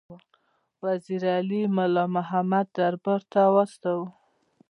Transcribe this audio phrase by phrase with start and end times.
[0.83, 4.07] وزیر علي مُلا محمد دربار ته واستاوه.